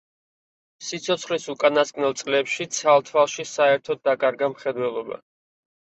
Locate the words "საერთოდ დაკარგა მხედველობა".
3.53-5.27